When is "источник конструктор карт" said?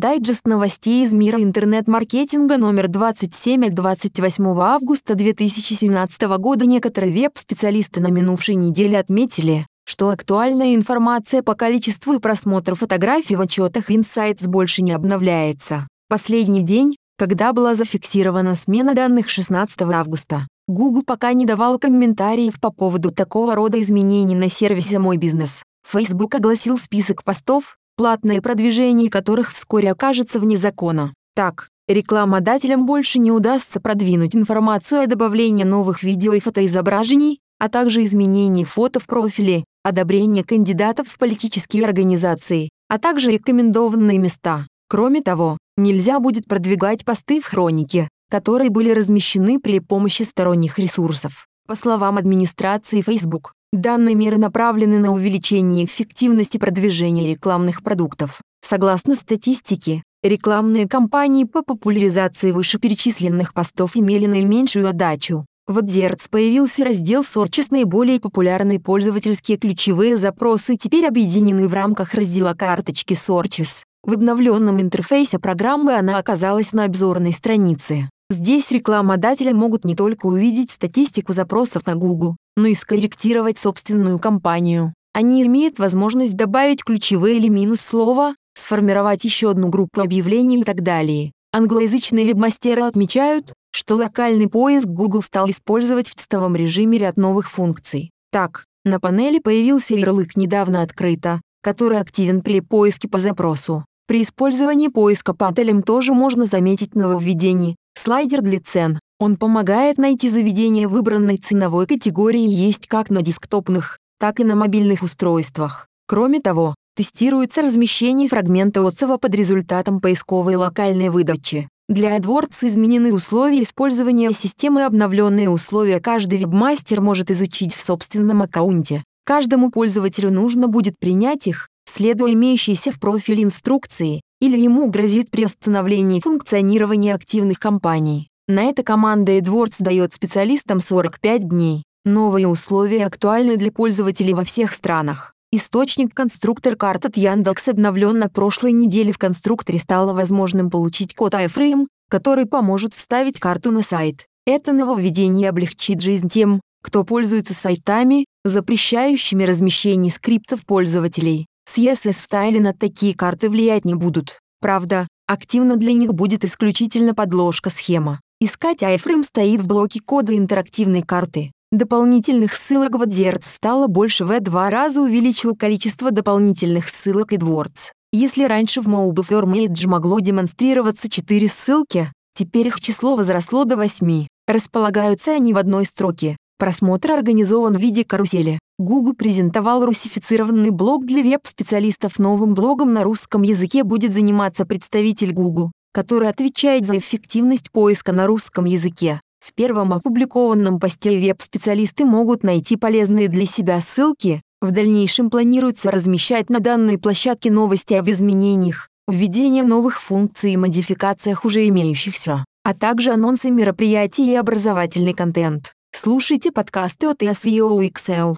145.52-147.06